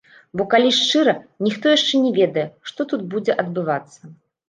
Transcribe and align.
Бо 0.39 0.45
калі 0.53 0.71
шчыра, 0.77 1.13
ніхто 1.49 1.65
яшчэ 1.77 2.03
не 2.07 2.15
ведае, 2.19 2.49
што 2.73 2.91
тут 2.91 3.01
будзе 3.15 3.41
адбывацца. 3.41 4.17